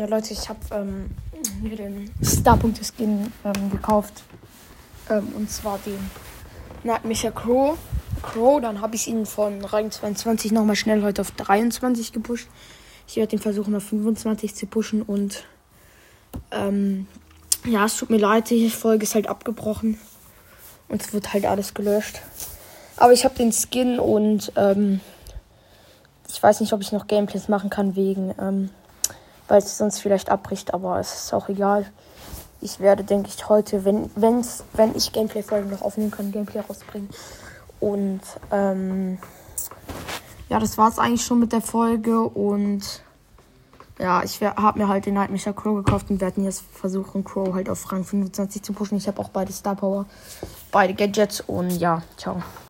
[0.00, 1.10] Ja, Leute, ich habe ähm,
[1.60, 4.22] mir den Star.skin ähm, gekauft.
[5.10, 5.98] Ähm, und zwar den
[6.84, 7.78] Nightmare Crow.
[8.22, 12.48] Crow, dann habe ich ihn von Rang 22 nochmal schnell heute auf 23 gepusht.
[13.06, 15.44] Ich werde ihn versuchen auf 25 zu pushen und
[16.50, 17.06] ähm,
[17.66, 19.98] ja, es tut mir leid, die Folge ist halt abgebrochen
[20.88, 22.22] und es wird halt alles gelöscht.
[22.96, 25.00] Aber ich habe den Skin und ähm,
[26.26, 28.70] ich weiß nicht, ob ich noch Gameplays machen kann wegen ähm,
[29.50, 31.84] weil es sonst vielleicht abbricht, aber es ist auch egal.
[32.60, 37.08] Ich werde, denke ich, heute, wenn, wenn's, wenn ich Gameplay-Folgen noch aufnehmen kann, Gameplay rausbringen.
[37.80, 38.20] Und
[38.52, 39.18] ähm,
[40.48, 42.20] ja, das war es eigentlich schon mit der Folge.
[42.20, 43.02] Und
[43.98, 47.68] ja, ich habe mir halt den Nightmare Crow gekauft und werde jetzt versuchen, Crow halt
[47.68, 48.98] auf Rang 25 zu pushen.
[48.98, 50.06] Ich habe auch beide Star Power,
[50.70, 52.42] beide Gadgets und ja, ciao.